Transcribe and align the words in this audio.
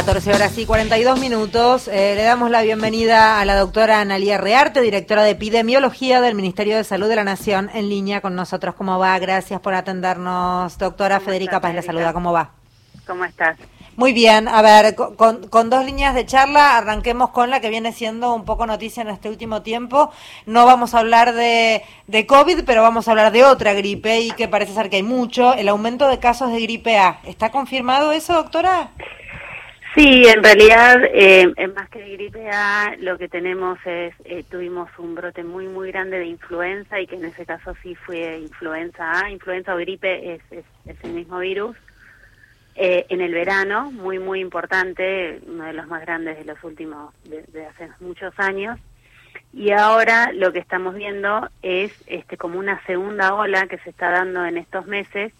14 0.00 0.32
horas 0.32 0.56
y 0.56 0.64
42 0.64 1.20
minutos. 1.20 1.86
Eh, 1.86 2.14
le 2.16 2.22
damos 2.22 2.50
la 2.50 2.62
bienvenida 2.62 3.38
a 3.38 3.44
la 3.44 3.54
doctora 3.54 4.00
Analia 4.00 4.38
Rearte, 4.38 4.80
directora 4.80 5.24
de 5.24 5.32
epidemiología 5.32 6.22
del 6.22 6.34
Ministerio 6.34 6.78
de 6.78 6.84
Salud 6.84 7.06
de 7.06 7.16
la 7.16 7.24
Nación, 7.24 7.68
en 7.74 7.90
línea 7.90 8.22
con 8.22 8.34
nosotros. 8.34 8.74
¿Cómo 8.76 8.98
va? 8.98 9.18
Gracias 9.18 9.60
por 9.60 9.74
atendernos, 9.74 10.78
doctora 10.78 11.20
Federica 11.20 11.60
Paz. 11.60 11.74
La 11.74 11.82
saluda. 11.82 12.14
¿Cómo 12.14 12.32
va? 12.32 12.52
¿Cómo 13.06 13.26
estás? 13.26 13.58
Muy 13.96 14.14
bien, 14.14 14.48
a 14.48 14.62
ver, 14.62 14.94
con, 14.94 15.46
con, 15.48 15.68
dos 15.68 15.84
líneas 15.84 16.14
de 16.14 16.24
charla, 16.24 16.78
arranquemos 16.78 17.28
con 17.28 17.50
la 17.50 17.60
que 17.60 17.68
viene 17.68 17.92
siendo 17.92 18.32
un 18.32 18.46
poco 18.46 18.64
noticia 18.64 19.02
en 19.02 19.10
este 19.10 19.28
último 19.28 19.60
tiempo. 19.60 20.10
No 20.46 20.64
vamos 20.64 20.94
a 20.94 21.00
hablar 21.00 21.34
de, 21.34 21.82
de 22.06 22.26
COVID, 22.26 22.64
pero 22.64 22.80
vamos 22.80 23.06
a 23.06 23.10
hablar 23.10 23.32
de 23.32 23.44
otra 23.44 23.74
gripe 23.74 24.20
y 24.20 24.30
que 24.30 24.48
parece 24.48 24.72
ser 24.72 24.88
que 24.88 24.96
hay 24.96 25.02
mucho, 25.02 25.52
el 25.52 25.68
aumento 25.68 26.08
de 26.08 26.18
casos 26.18 26.50
de 26.50 26.62
gripe 26.62 26.96
A. 26.96 27.20
¿Está 27.24 27.50
confirmado 27.50 28.12
eso, 28.12 28.32
doctora? 28.32 28.92
Sí, 29.94 30.22
en 30.24 30.44
realidad, 30.44 31.02
eh, 31.12 31.52
más 31.74 31.88
que 31.90 31.98
de 31.98 32.10
gripe 32.10 32.48
A, 32.48 32.94
lo 33.00 33.18
que 33.18 33.28
tenemos 33.28 33.76
es, 33.84 34.14
eh, 34.24 34.44
tuvimos 34.48 34.88
un 34.98 35.16
brote 35.16 35.42
muy, 35.42 35.66
muy 35.66 35.90
grande 35.90 36.18
de 36.20 36.26
influenza 36.26 37.00
y 37.00 37.08
que 37.08 37.16
en 37.16 37.24
ese 37.24 37.44
caso 37.44 37.74
sí 37.82 37.96
fue 37.96 38.38
influenza 38.38 39.20
A. 39.20 39.30
Influenza 39.30 39.74
o 39.74 39.78
gripe 39.78 40.34
es, 40.34 40.42
es, 40.52 40.64
el 41.02 41.12
mismo 41.12 41.40
virus. 41.40 41.76
Eh, 42.76 43.06
en 43.08 43.20
el 43.20 43.34
verano, 43.34 43.90
muy, 43.90 44.20
muy 44.20 44.40
importante, 44.40 45.40
uno 45.48 45.64
de 45.64 45.72
los 45.72 45.88
más 45.88 46.02
grandes 46.02 46.38
de 46.38 46.44
los 46.44 46.62
últimos, 46.62 47.12
de, 47.24 47.66
hace 47.66 47.88
muchos 47.98 48.32
años. 48.38 48.78
Y 49.52 49.72
ahora 49.72 50.30
lo 50.32 50.52
que 50.52 50.60
estamos 50.60 50.94
viendo 50.94 51.48
es 51.62 51.92
este 52.06 52.36
como 52.36 52.60
una 52.60 52.80
segunda 52.86 53.34
ola 53.34 53.66
que 53.66 53.78
se 53.78 53.90
está 53.90 54.10
dando 54.10 54.46
en 54.46 54.56
estos 54.56 54.86
meses, 54.86 55.32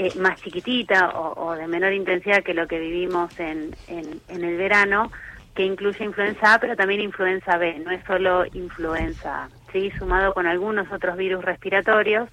eh, 0.00 0.12
más 0.16 0.40
chiquitita 0.40 1.10
o, 1.18 1.56
de 1.56 1.66
menor 1.66 1.92
intensidad 1.92 2.44
que 2.44 2.54
lo 2.54 2.68
que 2.68 2.78
vivimos 2.78 3.36
en, 3.40 3.74
en, 3.88 4.44
el 4.44 4.56
verano, 4.56 5.10
que 5.56 5.64
incluye 5.64 6.04
influenza 6.04 6.54
A, 6.54 6.60
pero 6.60 6.76
también 6.76 7.00
influenza 7.00 7.58
B, 7.58 7.80
no 7.80 7.90
es 7.90 8.04
solo 8.04 8.44
influenza 8.52 9.46
A, 9.46 9.48
¿sí? 9.72 9.90
sumado 9.98 10.32
con 10.34 10.46
algunos 10.46 10.86
otros 10.92 11.16
virus 11.16 11.44
respiratorios. 11.44 12.28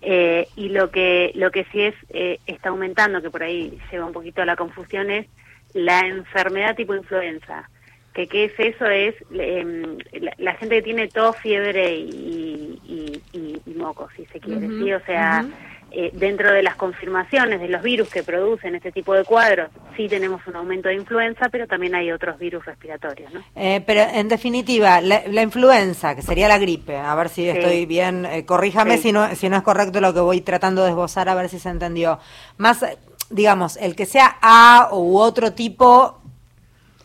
Eh, 0.00 0.46
y 0.54 0.68
lo 0.68 0.92
que, 0.92 1.32
lo 1.34 1.50
que 1.50 1.64
sí 1.72 1.82
es, 1.82 1.94
eh, 2.10 2.38
está 2.46 2.68
aumentando, 2.68 3.20
que 3.20 3.30
por 3.30 3.42
ahí 3.42 3.76
lleva 3.90 4.06
un 4.06 4.12
poquito 4.12 4.42
a 4.42 4.46
la 4.46 4.54
confusión, 4.54 5.10
es 5.10 5.26
la 5.74 6.06
enfermedad 6.06 6.76
tipo 6.76 6.94
influenza. 6.94 7.68
Que 8.14 8.28
qué 8.28 8.44
es 8.44 8.52
eso? 8.58 8.86
Es 8.86 9.16
em, 9.32 9.98
la, 10.38 10.54
gente 10.54 10.76
que 10.76 10.82
tiene 10.82 11.08
tos, 11.08 11.36
fiebre 11.38 11.96
y, 11.96 12.80
y, 12.86 13.60
y, 13.66 13.74
moco, 13.74 14.08
si 14.14 14.24
se 14.26 14.38
quiere, 14.38 14.68
¿sí? 14.68 14.92
O 14.92 15.00
sea... 15.00 15.44
Eh, 15.92 16.10
dentro 16.12 16.52
de 16.52 16.64
las 16.64 16.74
confirmaciones 16.74 17.60
de 17.60 17.68
los 17.68 17.80
virus 17.80 18.08
que 18.10 18.24
producen 18.24 18.74
este 18.74 18.90
tipo 18.90 19.14
de 19.14 19.24
cuadros, 19.24 19.70
sí 19.96 20.08
tenemos 20.08 20.44
un 20.46 20.56
aumento 20.56 20.88
de 20.88 20.96
influenza, 20.96 21.48
pero 21.48 21.68
también 21.68 21.94
hay 21.94 22.10
otros 22.10 22.38
virus 22.38 22.64
respiratorios. 22.66 23.32
¿no? 23.32 23.40
Eh, 23.54 23.82
pero 23.86 24.00
en 24.02 24.28
definitiva, 24.28 25.00
la, 25.00 25.42
influenza, 25.42 26.16
que 26.16 26.22
sería 26.22 26.48
la 26.48 26.58
gripe, 26.58 26.96
a 26.96 27.14
ver 27.14 27.28
si 27.28 27.48
estoy 27.48 27.86
bien, 27.86 28.26
eh, 28.26 28.44
corríjame 28.44 28.98
si, 28.98 29.12
no, 29.12 29.32
si 29.36 29.48
no 29.48 29.56
es 29.56 29.62
correcto 29.62 30.00
lo 30.00 30.12
que 30.12 30.20
voy 30.20 30.40
tratando 30.40 30.82
de 30.82 30.90
esbozar, 30.90 31.28
a 31.28 31.34
ver 31.34 31.48
si 31.48 31.60
se 31.60 31.68
entendió. 31.68 32.18
Más, 32.58 32.84
digamos, 33.30 33.76
el 33.76 33.94
que 33.94 34.06
sea 34.06 34.36
A 34.42 34.88
u 34.92 35.18
otro 35.18 35.52
tipo 35.52 36.20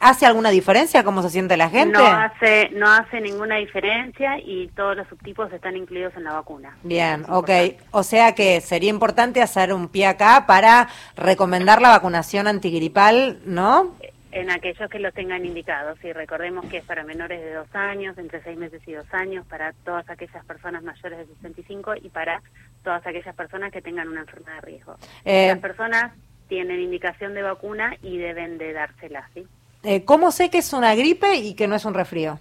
¿Hace 0.01 0.25
alguna 0.25 0.49
diferencia 0.49 1.03
cómo 1.03 1.21
se 1.21 1.29
siente 1.29 1.55
la 1.57 1.69
gente? 1.69 1.93
No 1.99 2.03
hace, 2.05 2.69
no 2.71 2.91
hace 2.91 3.21
ninguna 3.21 3.57
diferencia 3.57 4.39
y 4.43 4.67
todos 4.69 4.97
los 4.97 5.07
subtipos 5.07 5.53
están 5.53 5.77
incluidos 5.77 6.15
en 6.17 6.23
la 6.23 6.33
vacuna. 6.33 6.75
Bien, 6.81 7.23
ok. 7.29 7.49
O 7.91 8.01
sea 8.01 8.33
que 8.33 8.61
sería 8.61 8.89
importante 8.89 9.43
hacer 9.43 9.71
un 9.71 9.89
pie 9.89 10.07
acá 10.07 10.45
para 10.47 10.89
recomendar 11.15 11.83
la 11.83 11.89
vacunación 11.89 12.47
antigripal, 12.47 13.41
¿no? 13.45 13.95
En 14.31 14.49
aquellos 14.49 14.89
que 14.89 14.97
lo 14.97 15.11
tengan 15.11 15.45
indicados. 15.45 16.03
Y 16.03 16.11
recordemos 16.13 16.65
que 16.65 16.77
es 16.77 16.83
para 16.83 17.03
menores 17.03 17.39
de 17.39 17.53
dos 17.53 17.67
años, 17.75 18.17
entre 18.17 18.41
seis 18.41 18.57
meses 18.57 18.81
y 18.87 18.93
dos 18.93 19.05
años, 19.13 19.45
para 19.45 19.71
todas 19.85 20.09
aquellas 20.09 20.43
personas 20.45 20.81
mayores 20.81 21.19
de 21.19 21.35
65 21.35 21.93
y 22.01 22.09
para 22.09 22.41
todas 22.83 23.05
aquellas 23.05 23.35
personas 23.35 23.71
que 23.71 23.83
tengan 23.83 24.07
una 24.07 24.21
enfermedad 24.21 24.55
de 24.55 24.61
riesgo. 24.61 24.95
Eh, 25.25 25.49
Las 25.49 25.59
personas 25.59 26.11
tienen 26.47 26.81
indicación 26.81 27.35
de 27.35 27.43
vacuna 27.43 27.95
y 28.01 28.17
deben 28.17 28.57
de 28.57 28.73
dársela, 28.73 29.29
¿sí? 29.35 29.45
Eh, 29.83 30.05
¿Cómo 30.05 30.31
sé 30.31 30.49
que 30.49 30.59
es 30.59 30.73
una 30.73 30.95
gripe 30.95 31.35
y 31.35 31.55
que 31.55 31.67
no 31.67 31.75
es 31.75 31.85
un 31.85 31.93
resfrío? 31.93 32.39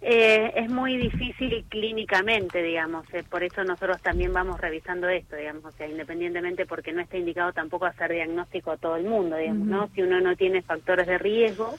Eh, 0.00 0.52
es 0.54 0.70
muy 0.70 0.96
difícil 0.96 1.64
clínicamente, 1.68 2.62
digamos, 2.62 3.04
eh, 3.12 3.24
por 3.28 3.42
eso 3.42 3.64
nosotros 3.64 4.00
también 4.00 4.32
vamos 4.32 4.60
revisando 4.60 5.08
esto, 5.08 5.34
digamos, 5.34 5.64
o 5.64 5.72
sea, 5.72 5.88
independientemente 5.88 6.66
porque 6.66 6.92
no 6.92 7.00
está 7.00 7.16
indicado 7.16 7.52
tampoco 7.52 7.86
hacer 7.86 8.12
diagnóstico 8.12 8.70
a 8.70 8.76
todo 8.76 8.94
el 8.96 9.04
mundo, 9.04 9.36
digamos, 9.36 9.66
¿no? 9.66 9.90
Si 9.94 10.02
uno 10.02 10.20
no 10.20 10.36
tiene 10.36 10.62
factores 10.62 11.06
de 11.08 11.18
riesgo 11.18 11.74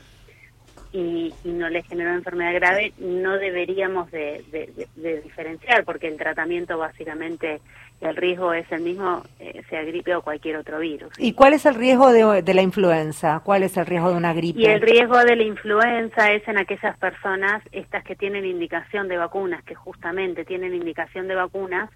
y, 0.92 1.34
no 1.44 1.70
le 1.70 1.84
generó 1.84 2.12
enfermedad 2.12 2.54
grave, 2.54 2.94
no 2.98 3.38
deberíamos 3.38 4.10
de 4.12 5.22
diferenciar, 5.24 5.84
porque 5.86 6.08
el 6.08 6.18
tratamiento 6.18 6.78
básicamente 6.78 7.62
el 8.02 8.16
riesgo 8.16 8.54
es 8.54 8.72
el 8.72 8.82
mismo, 8.82 9.24
eh, 9.40 9.62
sea 9.70 9.84
gripe 9.84 10.16
o 10.16 10.22
cualquier 10.22 10.56
otro 10.58 10.80
virus. 10.80 11.12
¿Y 11.18 11.34
cuál 11.34 11.54
es 11.54 11.66
el 11.66 11.76
riesgo 11.76 12.12
de, 12.12 12.54
la 12.54 12.62
influenza? 12.62 13.42
¿Cuál 13.44 13.64
es 13.64 13.76
el 13.76 13.86
riesgo 13.86 14.12
de 14.12 14.16
una 14.16 14.34
gripe? 14.34 14.62
Y 14.62 14.66
el 14.66 14.82
riesgo 14.82 15.18
de 15.18 15.36
la 15.36 15.44
influenza 15.44 16.32
es 16.32 16.48
en 16.48 16.58
aquellas 16.58 16.98
personas, 16.98 17.62
estas 17.72 18.04
que 18.04 18.16
tienen 18.16 18.46
indicación 18.46 19.08
de 19.10 19.18
vacunas, 19.18 19.64
que 19.64 19.76
justamente 19.76 20.46
tienen 20.46 20.74
indicación 20.74 21.28
de 21.28 21.36
vacunas, 21.36 21.90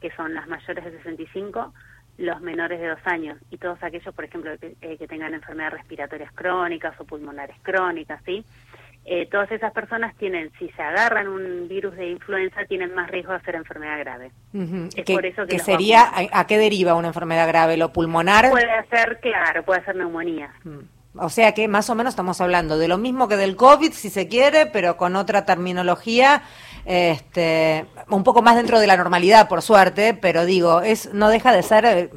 que 0.00 0.12
son 0.12 0.32
las 0.32 0.46
mayores 0.46 0.84
de 0.84 0.92
65, 0.92 1.72
los 2.18 2.40
menores 2.40 2.80
de 2.80 2.88
dos 2.88 3.00
años 3.04 3.38
y 3.50 3.56
todos 3.58 3.82
aquellos, 3.82 4.14
por 4.14 4.24
ejemplo, 4.24 4.50
que, 4.58 4.76
eh, 4.82 4.96
que 4.98 5.06
tengan 5.06 5.34
enfermedades 5.34 5.78
respiratorias 5.78 6.32
crónicas 6.32 6.98
o 7.00 7.04
pulmonares 7.04 7.56
crónicas, 7.62 8.20
¿sí? 8.26 8.44
Eh, 9.10 9.26
todas 9.30 9.50
esas 9.50 9.72
personas 9.72 10.14
tienen, 10.16 10.50
si 10.58 10.68
se 10.68 10.82
agarran 10.82 11.28
un 11.28 11.66
virus 11.66 11.96
de 11.96 12.10
influenza, 12.10 12.66
tienen 12.66 12.94
más 12.94 13.10
riesgo 13.10 13.32
de 13.32 13.38
hacer 13.38 13.54
enfermedad 13.54 13.98
grave. 14.00 14.30
Es 14.94 15.04
por 15.06 15.24
eso 15.24 15.46
que, 15.46 15.58
sería, 15.58 16.10
a, 16.30 16.46
qué 16.46 16.58
deriva 16.58 16.94
una 16.94 17.08
enfermedad 17.08 17.48
grave? 17.48 17.78
¿Lo 17.78 17.90
pulmonar? 17.90 18.50
Puede 18.50 18.86
ser, 18.90 19.18
claro, 19.20 19.62
puede 19.62 19.82
ser 19.84 19.96
neumonía. 19.96 20.52
O 21.18 21.28
sea 21.28 21.52
que 21.52 21.68
más 21.68 21.90
o 21.90 21.94
menos 21.94 22.12
estamos 22.12 22.40
hablando 22.40 22.78
de 22.78 22.88
lo 22.88 22.98
mismo 22.98 23.28
que 23.28 23.36
del 23.36 23.56
COVID, 23.56 23.92
si 23.92 24.10
se 24.10 24.28
quiere, 24.28 24.66
pero 24.66 24.96
con 24.96 25.16
otra 25.16 25.44
terminología, 25.44 26.42
este, 26.84 27.86
un 28.08 28.24
poco 28.24 28.42
más 28.42 28.56
dentro 28.56 28.80
de 28.80 28.86
la 28.86 28.96
normalidad, 28.96 29.48
por 29.48 29.62
suerte, 29.62 30.14
pero 30.14 30.44
digo, 30.44 30.80
es 30.80 31.12
no 31.12 31.28
deja 31.28 31.52
de 31.52 31.62
ser, 31.62 31.84
eh, 31.84 32.10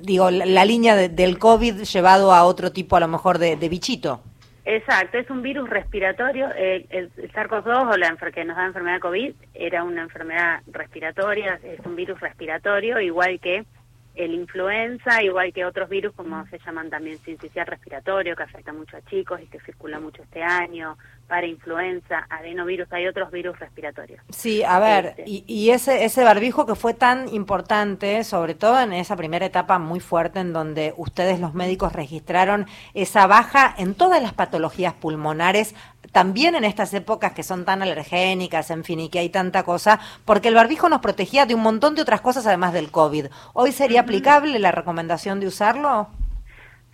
digo, 0.00 0.30
la, 0.30 0.64
línea 0.64 0.96
del 0.96 1.38
COVID 1.38 1.82
llevado 1.82 2.32
a 2.32 2.44
otro 2.44 2.72
tipo, 2.72 2.96
a 2.96 3.00
lo 3.00 3.08
mejor, 3.08 3.38
de 3.38 3.68
bichito. 3.68 4.22
Exacto, 4.64 5.18
es 5.18 5.28
un 5.28 5.42
virus 5.42 5.68
respiratorio. 5.68 6.52
el, 6.54 6.86
el 6.90 7.10
SARS-CoV-2 7.32 7.92
o 7.92 7.96
la 7.96 8.16
que 8.32 8.44
nos 8.44 8.56
da 8.56 8.66
enfermedad 8.66 9.00
COVID 9.00 9.34
era 9.54 9.82
una 9.82 10.02
enfermedad 10.02 10.60
respiratoria, 10.68 11.58
es 11.64 11.84
un 11.84 11.96
virus 11.96 12.20
respiratorio, 12.20 13.00
igual 13.00 13.40
que 13.40 13.64
el 14.14 14.34
influenza, 14.34 15.22
igual 15.22 15.52
que 15.52 15.64
otros 15.64 15.88
virus 15.88 16.14
como 16.14 16.46
se 16.46 16.58
llaman 16.58 16.90
también 16.90 17.18
sincicial 17.18 17.66
respiratorio, 17.66 18.36
que 18.36 18.42
afecta 18.42 18.72
mucho 18.72 18.96
a 18.96 19.02
chicos 19.02 19.40
y 19.40 19.46
que 19.46 19.60
circula 19.60 20.00
mucho 20.00 20.22
este 20.22 20.42
año, 20.42 20.96
para 21.28 21.46
influenza, 21.46 22.26
adenovirus, 22.28 22.92
hay 22.92 23.06
otros 23.06 23.30
virus 23.30 23.58
respiratorios. 23.58 24.20
Sí, 24.28 24.62
a 24.62 24.78
ver, 24.78 25.06
este. 25.06 25.24
y, 25.26 25.70
ese, 25.70 26.04
ese 26.04 26.24
barbijo 26.24 26.66
que 26.66 26.74
fue 26.74 26.92
tan 26.92 27.26
importante, 27.32 28.22
sobre 28.24 28.54
todo 28.54 28.78
en 28.80 28.92
esa 28.92 29.16
primera 29.16 29.46
etapa 29.46 29.78
muy 29.78 30.00
fuerte 30.00 30.40
en 30.40 30.52
donde 30.52 30.92
ustedes 30.98 31.40
los 31.40 31.54
médicos 31.54 31.94
registraron 31.94 32.66
esa 32.92 33.26
baja 33.26 33.74
en 33.78 33.94
todas 33.94 34.20
las 34.20 34.34
patologías 34.34 34.92
pulmonares, 34.92 35.74
también 36.10 36.54
en 36.54 36.64
estas 36.64 36.92
épocas 36.94 37.32
que 37.32 37.42
son 37.42 37.64
tan 37.64 37.82
alergénicas, 37.82 38.70
en 38.70 38.84
fin, 38.84 39.00
y 39.00 39.08
que 39.08 39.20
hay 39.20 39.28
tanta 39.30 39.62
cosa, 39.62 40.00
porque 40.24 40.48
el 40.48 40.54
barbijo 40.54 40.88
nos 40.88 41.00
protegía 41.00 41.46
de 41.46 41.54
un 41.54 41.62
montón 41.62 41.94
de 41.94 42.02
otras 42.02 42.20
cosas 42.20 42.46
además 42.46 42.72
del 42.72 42.90
COVID. 42.90 43.26
¿Hoy 43.52 43.72
sería 43.72 44.00
aplicable 44.00 44.58
la 44.58 44.72
recomendación 44.72 45.40
de 45.40 45.46
usarlo? 45.46 46.08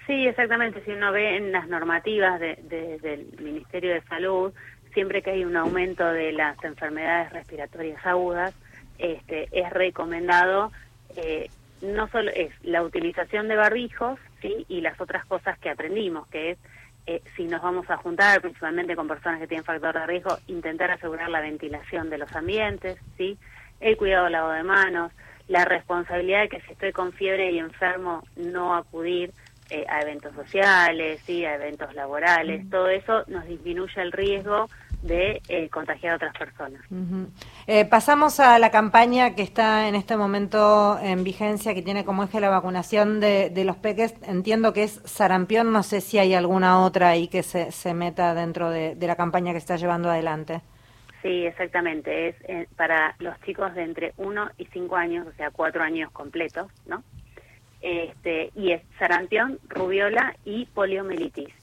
Sí, 0.07 0.27
exactamente. 0.27 0.83
Si 0.85 0.91
uno 0.91 1.13
ve 1.13 1.37
en 1.37 1.53
las 1.53 1.69
normativas 1.69 2.41
del 2.41 3.27
Ministerio 3.41 3.95
de 3.95 4.03
Salud, 4.03 4.53
siempre 4.95 5.23
que 5.23 5.31
hay 5.31 5.45
un 5.45 5.57
aumento 5.57 6.05
de 6.05 6.33
las 6.33 6.63
enfermedades 6.65 7.33
respiratorias 7.33 8.05
agudas, 8.07 8.55
este, 8.99 9.49
es 9.53 9.71
recomendado 9.71 10.73
eh, 11.17 11.49
no 11.83 12.09
solo 12.09 12.31
es 12.31 12.51
la 12.63 12.83
utilización 12.83 13.49
de 13.49 13.57
barbijos, 13.57 14.19
sí, 14.43 14.67
y 14.69 14.81
las 14.81 15.01
otras 15.01 15.25
cosas 15.27 15.59
que 15.59 15.71
aprendimos, 15.71 16.27
que 16.29 16.53
es 16.53 16.59
eh, 17.09 17.23
si 17.37 17.45
nos 17.45 17.63
vamos 17.63 17.89
a 17.89 17.97
juntar 17.97 18.39
principalmente 18.43 18.95
con 18.95 19.09
personas 19.09 19.41
que 19.41 19.47
tienen 19.47 19.65
factor 19.65 19.95
de 19.95 20.07
riesgo, 20.07 20.37
intentar 20.47 20.91
asegurar 20.91 21.31
la 21.31 21.41
ventilación 21.41 22.11
de 22.11 22.19
los 22.19 22.31
ambientes, 22.37 22.99
sí, 23.17 23.39
el 23.81 23.97
cuidado 23.97 24.25
del 24.25 24.35
lavado 24.35 24.53
de 24.53 24.63
manos, 24.63 25.13
la 25.49 25.65
responsabilidad 25.65 26.43
de 26.43 26.49
que 26.51 26.61
si 26.61 26.73
estoy 26.73 26.93
con 26.93 27.15
fiebre 27.15 27.51
y 27.51 27.61
enfermo 27.61 28.23
no 28.37 28.77
acudir 28.77 29.33
eh, 29.71 29.87
a 29.89 30.03
eventos 30.03 30.35
sociales, 30.35 31.23
¿sí? 31.25 31.47
a 31.47 31.55
eventos 31.55 31.95
laborales, 31.95 32.69
todo 32.69 32.89
eso 32.89 33.25
nos 33.27 33.47
disminuye 33.47 34.03
el 34.03 34.13
riesgo 34.13 34.69
de 35.03 35.41
eh, 35.49 35.69
contagiar 35.69 36.13
a 36.13 36.17
otras 36.17 36.37
personas. 36.37 36.83
Eh, 37.67 37.85
pasamos 37.85 38.41
a 38.41 38.59
la 38.59 38.71
campaña 38.71 39.35
que 39.35 39.43
está 39.43 39.89
en 39.89 39.95
este 39.95 40.17
momento 40.17 40.99
en 41.01 41.25
vigencia, 41.25 41.75
que 41.75 41.83
tiene 41.83 42.05
como 42.05 42.25
eje 42.25 42.41
la 42.41 42.51
vacunación 42.51 43.21
de, 43.21 43.63
los 43.65 43.77
peques. 43.77 44.15
Entiendo 44.23 44.73
que 44.73 44.85
es 44.85 45.01
sarampión, 45.05 45.73
no 45.73 45.83
sé 45.83 46.01
si 46.01 46.19
hay 46.19 46.35
alguna 46.35 46.81
otra 46.81 47.11
ahí 47.11 47.29
que 47.29 47.43
se, 47.43 47.71
se 47.71 47.95
meta 47.95 48.35
dentro 48.35 48.71
de, 48.71 48.97
la 49.01 49.17
campaña 49.17 49.53
que 49.53 49.59
está 49.59 49.77
llevando 49.77 50.11
adelante. 50.11 50.61
Sí, 51.23 51.47
exactamente. 51.47 52.29
Es 52.29 52.37
eh, 52.49 52.69
para 52.77 53.15
los 53.19 53.41
chicos 53.43 53.75
de 53.75 53.83
entre 53.83 54.13
1 54.17 54.51
y 54.59 54.67
5 54.67 54.97
años, 54.97 55.27
o 55.27 55.33
sea, 55.33 55.51
4 55.51 55.83
años 55.83 56.11
completos, 56.13 56.71
¿no? 56.87 57.03
Este, 57.81 58.51
y 58.57 58.73
es 58.73 58.83
sarampión, 58.99 59.59
rubiola 59.69 60.35
y 60.45 60.67
poliomielitis. 60.67 61.58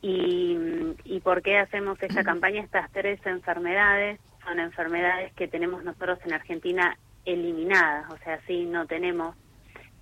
Y, 0.00 0.56
¿Y 1.04 1.20
por 1.20 1.42
qué 1.42 1.58
hacemos 1.58 2.00
esta 2.02 2.22
campaña? 2.24 2.62
Estas 2.62 2.90
tres 2.92 3.18
enfermedades 3.26 4.20
son 4.44 4.60
enfermedades 4.60 5.32
que 5.34 5.48
tenemos 5.48 5.84
nosotros 5.84 6.18
en 6.24 6.32
Argentina 6.32 6.96
eliminadas, 7.24 8.10
o 8.10 8.16
sea, 8.18 8.40
sí, 8.46 8.64
no 8.64 8.86
tenemos 8.86 9.36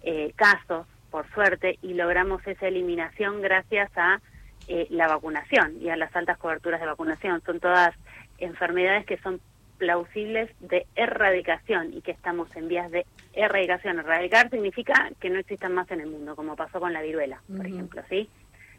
eh, 0.02 0.32
casos, 0.36 0.86
por 1.10 1.28
suerte, 1.32 1.78
y 1.82 1.94
logramos 1.94 2.46
esa 2.46 2.68
eliminación 2.68 3.40
gracias 3.40 3.90
a 3.96 4.20
eh, 4.68 4.86
la 4.90 5.08
vacunación 5.08 5.80
y 5.80 5.88
a 5.88 5.96
las 5.96 6.14
altas 6.14 6.38
coberturas 6.38 6.80
de 6.80 6.86
vacunación. 6.86 7.42
Son 7.44 7.58
todas 7.58 7.94
enfermedades 8.38 9.06
que 9.06 9.16
son 9.18 9.40
plausibles 9.78 10.50
de 10.60 10.86
erradicación 10.94 11.92
y 11.92 12.00
que 12.00 12.10
estamos 12.10 12.54
en 12.56 12.68
vías 12.68 12.90
de 12.90 13.06
erradicación. 13.34 13.98
Erradicar 13.98 14.50
significa 14.50 15.10
que 15.20 15.30
no 15.30 15.38
existan 15.38 15.74
más 15.74 15.90
en 15.90 16.00
el 16.00 16.08
mundo, 16.08 16.34
como 16.34 16.56
pasó 16.56 16.80
con 16.80 16.92
la 16.92 17.02
viruela, 17.02 17.40
por 17.54 17.66
ejemplo, 17.66 18.02
¿sí? 18.08 18.28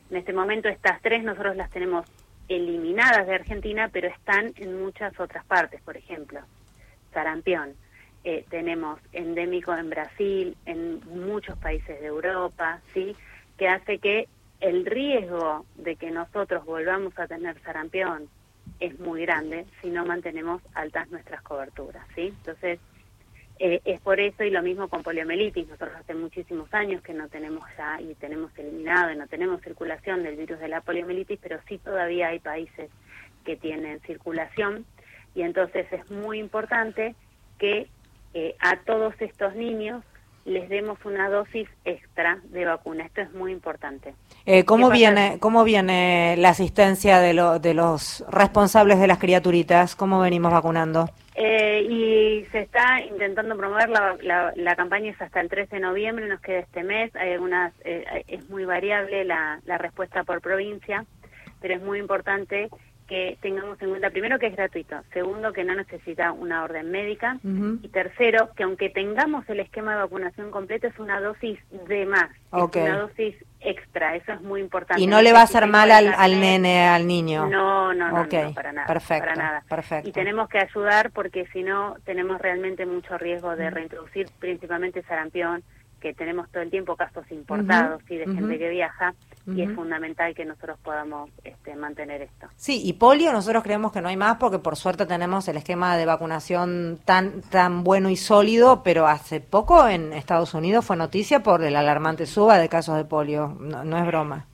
En 0.10 0.18
este 0.18 0.34
momento 0.34 0.70
estas 0.70 1.02
tres 1.02 1.24
nosotros 1.24 1.56
las 1.56 1.70
tenemos 1.70 2.06
eliminadas 2.48 3.28
de 3.28 3.36
Argentina, 3.36 3.90
pero 3.92 4.08
están 4.08 4.54
en 4.56 4.82
muchas 4.82 5.20
otras 5.20 5.46
partes, 5.46 5.82
por 5.82 5.98
ejemplo, 5.98 6.40
sarampión. 7.14 7.74
Eh, 8.24 8.46
tenemos 8.50 9.00
endémico 9.14 9.74
en 9.76 9.90
Brasil, 9.90 10.58
en 10.66 11.02
muchos 11.10 11.58
países 11.58 12.00
de 12.00 12.08
Europa, 12.08 12.82
¿sí? 12.94 13.16
Que 13.58 13.68
hace 13.68 14.00
que 14.00 14.28
el 14.60 14.86
riesgo 14.86 15.66
de 15.76 15.96
que 15.96 16.12
nosotros 16.12 16.66
volvamos 16.66 17.18
a 17.20 17.28
tener 17.28 17.60
sarampión 17.62 18.28
es 18.80 19.00
muy 19.00 19.22
grande 19.22 19.66
si 19.82 19.90
no 19.90 20.06
mantenemos 20.06 20.62
altas 20.74 21.10
nuestras 21.10 21.42
coberturas, 21.42 22.06
¿sí? 22.16 22.28
Entonces, 22.28 22.80
eh, 23.60 23.82
es 23.86 24.00
por 24.02 24.20
eso 24.20 24.44
y 24.44 24.50
lo 24.50 24.62
mismo 24.62 24.88
con 24.88 25.04
poliomielitis. 25.04 25.68
Nosotros 25.68 25.96
hace 25.96 26.14
muchísimos 26.14 26.74
años 26.74 27.02
que 27.02 27.14
no 27.14 27.28
tenemos 27.28 27.64
ya 27.78 28.00
y 28.02 28.14
tenemos 28.16 28.52
eliminado 28.58 29.12
y 29.12 29.16
no 29.16 29.28
tenemos 29.28 29.62
circulación 29.62 30.24
del 30.24 30.36
virus 30.36 30.60
de 30.60 30.68
la 30.68 30.82
poliomielitis, 30.82 31.40
pero 31.42 31.60
sí 31.68 31.78
todavía 31.78 32.30
hay 32.30 32.40
países 32.40 32.90
que 33.46 33.56
tienen 33.56 34.00
circulación 34.02 34.86
y 35.34 35.44
entonces 35.44 35.86
es 35.92 36.10
muy 36.12 36.40
importante 36.40 37.16
que 37.60 37.88
eh, 38.34 38.56
a 38.60 38.78
todos 38.78 39.14
estos 39.20 39.56
niños 39.56 40.04
les 40.48 40.70
demos 40.70 40.98
una 41.04 41.30
dosis 41.30 41.68
extra 41.84 42.40
de 42.46 42.66
vacuna. 42.66 43.06
Esto 43.06 43.22
es 43.22 43.34
muy 43.34 43.52
importante. 43.52 44.16
Eh, 44.46 44.64
¿cómo, 44.64 44.90
viene, 44.90 45.38
¿Cómo 45.40 45.66
viene 45.66 46.36
la 46.38 46.50
asistencia 46.50 47.20
de, 47.20 47.34
lo, 47.34 47.60
de 47.60 47.74
los 47.74 48.24
responsables 48.30 48.98
de 49.00 49.08
las 49.08 49.18
criaturitas? 49.20 49.96
¿Cómo 49.96 50.22
venimos 50.22 50.54
vacunando? 50.54 51.10
Eh, 51.36 51.82
y 51.82 52.46
se 52.52 52.62
está 52.62 53.02
intentando 53.02 53.58
promover 53.58 53.90
la, 53.90 54.54
la, 54.56 54.76
campaña 54.76 55.12
es 55.12 55.22
hasta 55.22 55.42
el 55.42 55.50
13 55.50 55.76
de 55.76 55.82
noviembre, 55.82 56.28
nos 56.28 56.40
queda 56.40 56.60
este 56.60 56.82
mes. 56.82 57.14
Hay 57.18 57.34
algunas, 57.34 57.74
eh, 57.84 58.24
es 58.28 58.50
muy 58.50 58.64
variable 58.64 59.26
la, 59.26 59.60
la 59.66 59.78
respuesta 59.78 60.24
por 60.24 60.42
provincia, 60.42 61.06
pero 61.60 61.76
es 61.76 61.82
muy 61.82 62.00
importante 62.00 62.70
que 63.08 63.38
tengamos 63.42 63.82
en 63.82 63.90
cuenta, 63.90 64.10
primero, 64.10 64.38
que 64.38 64.48
es 64.48 64.56
gratuito, 64.56 64.98
segundo, 65.14 65.54
que 65.54 65.64
no 65.64 65.74
necesita 65.74 66.34
una 66.34 66.64
orden 66.64 66.92
médica, 66.92 67.38
y 67.44 67.88
tercero, 67.88 68.50
que 68.56 68.64
aunque 68.64 68.90
tengamos 68.90 69.48
el 69.50 69.62
esquema 69.62 69.92
de 69.96 70.02
vacunación 70.02 70.52
completo, 70.52 70.88
es 70.88 71.00
una 71.00 71.22
dosis 71.22 71.58
de 71.88 72.06
más, 72.06 72.30
es 72.32 72.76
una 72.76 73.00
dosis 73.00 73.36
extra, 73.62 74.16
eso 74.16 74.34
es 74.34 74.42
muy 74.42 74.60
importante. 74.62 75.02
Y 75.02 75.08
no 75.08 75.22
le 75.22 75.32
va 75.32 75.40
a 75.40 75.44
hacer 75.44 75.68
mal 75.68 75.90
al, 75.92 76.14
al, 76.14 76.40
nene, 76.40 76.88
al 76.88 77.08
niño. 77.08 77.48
No, 77.48 77.94
no, 77.94 78.12
no, 78.12 78.28
para 78.54 78.74
nada. 78.74 78.88
Perfecto, 78.88 79.26
para 79.26 79.36
nada. 79.36 79.64
perfecto. 79.68 80.10
Y 80.10 80.12
tenemos 80.12 80.50
que 80.50 80.60
ayudar 80.60 81.12
porque 81.12 81.48
si 81.54 81.64
no, 81.64 81.96
tenemos 82.04 82.40
realmente 82.42 82.86
mucho 82.86 83.18
riesgo 83.18 83.56
de 83.56 83.70
reintroducir 83.70 84.28
principalmente 84.40 85.02
sarampión, 85.04 85.64
que 86.02 86.14
tenemos 86.14 86.50
todo 86.52 86.62
el 86.62 86.70
tiempo 86.70 86.96
casos 86.96 87.26
importados 87.32 88.02
y 88.10 88.18
de 88.18 88.26
gente 88.26 88.60
que 88.60 88.70
viaja 88.70 89.14
y 89.48 89.62
es 89.62 89.74
fundamental 89.74 90.36
que 90.36 90.44
nosotros 90.44 90.78
podamos 90.84 91.30
este, 91.44 91.76
mantener 91.76 92.22
esto. 92.22 92.48
Sí, 92.56 92.82
y 92.84 92.94
polio 92.94 93.32
nosotros 93.32 93.64
creemos 93.64 93.92
que 93.92 94.02
no 94.02 94.10
hay 94.10 94.18
más 94.18 94.38
porque 94.38 94.60
por 94.60 94.76
suerte 94.76 95.06
tenemos 95.06 95.48
el 95.48 95.58
esquema 95.58 95.96
de 95.98 96.06
vacunación 96.06 97.00
tan 97.06 97.42
tan 97.42 97.84
bueno 97.84 98.10
y 98.10 98.18
sólido, 98.18 98.84
pero 98.84 99.08
hace 99.08 99.40
poco 99.40 99.88
en 99.88 100.14
Estados 100.14 100.54
Unidos 100.54 100.86
fue 100.86 100.98
noticia 100.98 101.44
por 101.44 101.64
el 101.64 101.76
alarmante 101.76 102.26
suba 102.26 102.58
de 102.58 102.70
casos 102.70 102.98
de 102.98 103.06
polio, 103.06 103.58
no, 103.60 103.98
es 103.98 104.06
broma. 104.06 104.46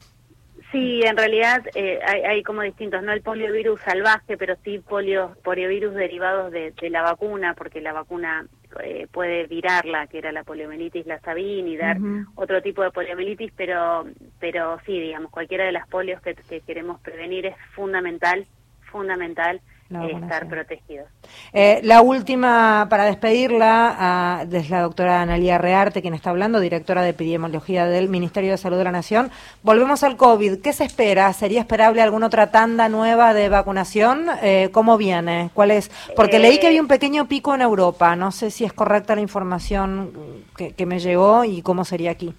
Sí, 0.71 1.01
en 1.03 1.15
realidad 1.15 1.63
eh, 1.75 1.99
hay, 2.03 2.41
como 2.41 2.63
distintos, 2.63 3.03
no 3.03 3.11
el 3.11 3.21
poliovirus 3.21 3.79
salvaje, 3.81 4.37
pero 4.37 4.55
sí 4.63 4.79
polio, 4.79 5.35
poliovirus 5.43 5.93
derivados 5.93 6.51
de, 6.51 6.71
de 6.71 6.89
la 6.89 7.03
vacuna, 7.03 7.53
porque 7.53 7.79
la 7.79 7.93
vacuna 7.93 8.47
eh, 8.81 9.07
puede 9.11 9.45
virarla, 9.45 10.07
que 10.07 10.17
era 10.17 10.31
la 10.31 10.43
poliomielitis, 10.43 11.05
la 11.05 11.19
Sabin, 11.19 11.67
y 11.67 11.77
dar 11.77 11.97
otro 12.35 12.61
tipo 12.61 12.81
de 12.81 12.91
poliomielitis, 12.91 13.51
pero, 13.55 14.05
pero 14.43 14.77
sí, 14.85 14.99
digamos, 14.99 15.31
cualquiera 15.31 15.63
de 15.63 15.71
las 15.71 15.87
polios 15.87 16.21
que, 16.21 16.35
queremos 16.67 16.99
prevenir 16.99 17.45
es 17.45 17.55
fundamental, 17.73 18.45
fundamental 18.91 19.61
estar 19.89 20.49
protegidos. 20.49 21.07
Eh, 21.53 21.79
la 21.83 22.01
última, 22.01 22.87
para 22.89 23.05
despedirla, 23.05 24.45
es 24.51 24.69
la 24.69 24.81
doctora 24.81 25.21
Analia 25.21 25.57
Rearte, 25.57 26.01
quien 26.01 26.13
está 26.13 26.31
hablando, 26.31 26.59
directora 26.59 27.03
de 27.03 27.11
epidemiología 27.11 27.85
del 27.85 28.09
Ministerio 28.09 28.51
de 28.51 28.57
Salud 28.57 28.77
de 28.77 28.83
la 28.83 28.91
Nación. 28.91 29.31
Volvemos 29.61 30.03
al 30.03 30.17
COVID. 30.17 30.61
¿Qué 30.61 30.73
se 30.73 30.83
espera? 30.83 31.31
¿Sería 31.31 31.61
esperable 31.61 32.01
alguna 32.01 32.27
otra 32.27 32.51
tanda 32.51 32.89
nueva 32.89 33.33
de 33.33 33.47
vacunación? 33.47 34.25
Eh, 34.41 34.71
¿Cómo 34.73 34.97
viene? 34.97 35.51
¿Cuál 35.53 35.71
es? 35.71 35.89
Porque 36.17 36.37
leí 36.37 36.59
que 36.59 36.67
había 36.67 36.81
un 36.81 36.89
pequeño 36.89 37.29
pico 37.29 37.55
en 37.55 37.61
Europa. 37.61 38.13
No 38.17 38.33
sé 38.33 38.51
si 38.51 38.65
es 38.65 38.73
correcta 38.73 39.15
la 39.15 39.21
información 39.21 40.11
que, 40.57 40.73
que 40.73 40.85
me 40.85 40.99
llegó 40.99 41.45
y 41.45 41.61
cómo 41.61 41.85
sería 41.85 42.11
aquí. 42.11 42.33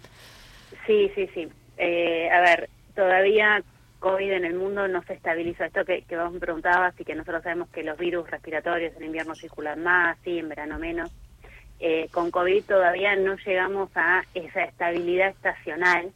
Sí, 0.86 1.10
sí, 1.14 1.30
sí. 1.32 1.48
Eh, 1.76 2.30
a 2.30 2.40
ver, 2.40 2.68
todavía 2.94 3.62
COVID 3.98 4.32
en 4.32 4.44
el 4.44 4.54
mundo 4.54 4.86
no 4.88 5.02
se 5.04 5.14
estabiliza. 5.14 5.66
Esto 5.66 5.84
que, 5.84 6.02
que 6.02 6.16
vos 6.16 6.32
me 6.32 6.40
preguntabas 6.40 6.94
y 7.00 7.04
que 7.04 7.14
nosotros 7.14 7.42
sabemos 7.42 7.68
que 7.70 7.82
los 7.82 7.96
virus 7.98 8.30
respiratorios 8.30 8.94
en 8.96 9.04
invierno 9.04 9.34
circulan 9.34 9.82
más, 9.82 10.18
sí, 10.24 10.38
en 10.38 10.48
verano 10.48 10.78
menos. 10.78 11.10
Eh, 11.80 12.08
con 12.12 12.30
COVID 12.30 12.64
todavía 12.64 13.16
no 13.16 13.36
llegamos 13.36 13.90
a 13.94 14.22
esa 14.34 14.62
estabilidad 14.64 15.30
estacional 15.30 16.12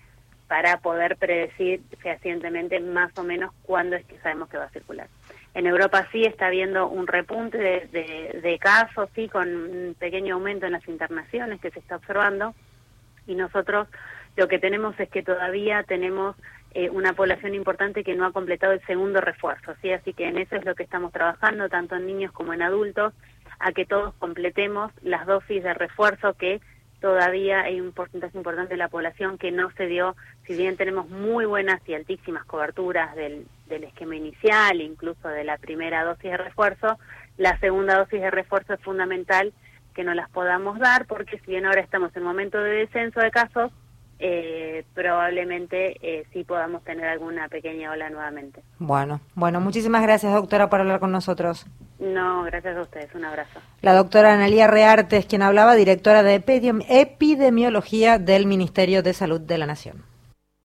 para 0.46 0.78
poder 0.78 1.16
predecir 1.16 1.81
fehacientemente 1.98 2.81
más 2.81 3.17
o 3.19 3.22
menos 3.22 3.53
cuándo 3.62 3.96
es 3.96 4.06
que 4.06 4.19
sabemos 4.19 4.48
que 4.48 4.56
va 4.56 4.65
a 4.65 4.70
circular. 4.70 5.08
En 5.55 5.67
Europa 5.67 6.06
sí 6.12 6.24
está 6.24 6.46
habiendo 6.46 6.88
un 6.88 7.06
repunte 7.06 7.58
de, 7.58 8.41
de 8.41 8.58
casos, 8.58 9.10
sí, 9.15 9.29
con 9.29 9.48
un 9.48 9.96
pequeño 9.98 10.34
aumento 10.34 10.67
en 10.67 10.72
las 10.72 10.86
internaciones 10.88 11.60
que 11.60 11.70
se 11.70 11.81
está 11.81 11.96
observando, 11.96 12.55
y 13.27 13.34
nosotros 13.34 13.88
lo 14.39 14.47
que 14.47 14.61
tenemos 14.61 14.99
es 15.01 15.11
que 15.11 15.25
todavía 15.25 15.83
tenemos 15.83 16.37
eh, 16.73 16.91
una 16.91 17.13
población 17.13 17.57
importante 17.57 18.05
que 18.05 18.15
no 18.15 18.25
ha 18.25 18.31
completado 18.31 18.73
el 18.73 18.81
segundo 18.87 19.21
refuerzo, 19.21 19.75
¿sí? 19.83 19.91
Así 19.91 20.13
que 20.13 20.29
en 20.29 20.39
eso 20.39 20.55
es 20.55 20.65
lo 20.65 20.77
que 20.77 20.85
estamos 20.85 21.13
trabajando, 21.13 21.69
tanto 21.69 21.97
en 21.97 22.07
niños 22.07 22.31
como 22.31 22.53
en 22.53 22.63
adultos, 22.63 23.13
a 23.59 23.73
que 23.73 23.85
todos 23.85 24.15
completemos 24.21 24.93
las 25.03 25.27
dosis 25.27 25.65
de 25.65 25.75
refuerzo 25.75 26.35
que 26.35 26.61
todavía 27.01 27.63
hay 27.63 27.81
un 27.81 27.91
porcentaje 27.91 28.39
importante 28.39 28.75
de 28.75 28.79
la 28.79 28.87
población 28.87 29.39
que 29.39 29.51
no 29.51 29.73
se 29.73 29.87
dio, 29.87 30.15
si 30.47 30.57
bien 30.57 30.77
tenemos 30.77 31.09
muy 31.09 31.45
buenas 31.45 31.81
y 31.89 31.95
altísimas 31.95 32.45
coberturas 32.45 33.17
del, 33.17 33.45
del 33.67 33.83
esquema 33.83 34.15
inicial, 34.15 34.81
incluso 34.81 35.27
de 35.27 35.43
la 35.43 35.59
primera 35.59 36.05
dosis 36.05 36.31
de 36.31 36.37
refuerzo, 36.37 36.97
la 37.39 37.59
segunda 37.59 37.99
dosis 37.99 38.21
de 38.21 38.31
refuerzo 38.31 38.75
es 38.75 38.81
fundamental 38.83 39.53
que 39.97 40.05
no 40.05 40.15
las 40.15 40.31
podamos 40.31 40.79
dar 40.79 41.07
porque 41.07 41.41
si 41.41 41.51
bien 41.51 41.67
ahora 41.67 41.81
estamos 41.81 42.15
en 42.15 42.23
momento 42.23 42.63
de 42.63 42.71
descenso 42.71 43.19
de 43.19 43.33
casos, 43.33 43.73
eh, 44.19 44.84
probablemente 44.94 45.96
eh, 46.03 46.27
sí 46.32 46.44
podamos 46.44 46.82
tener 46.84 47.06
alguna 47.06 47.48
pequeña 47.48 47.93
ola 47.93 48.10
nuevamente. 48.10 48.63
Bueno, 48.79 49.20
bueno, 49.34 49.60
muchísimas 49.60 50.03
gracias 50.03 50.32
doctora 50.32 50.69
por 50.69 50.81
hablar 50.81 51.01
con 51.01 51.13
nosotros. 51.13 51.67
No, 51.98 52.44
gracias 52.44 52.77
a 52.77 52.82
ustedes, 52.82 53.15
un 53.15 53.25
abrazo. 53.25 53.60
La 53.82 53.93
doctora 53.93 54.34
Analia 54.34 54.67
Rearte 54.67 55.17
es 55.17 55.27
quien 55.27 55.43
hablaba, 55.43 55.75
directora 55.75 56.22
de 56.22 56.34
epidemiología 56.89 58.19
del 58.19 58.46
Ministerio 58.46 59.03
de 59.03 59.15
Salud 59.15 59.41
de 59.41 59.58
la 59.58 59.67
Nación. 59.67 60.07